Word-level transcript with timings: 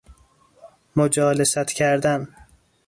مجالست 0.95 1.71
کردن 1.73 2.27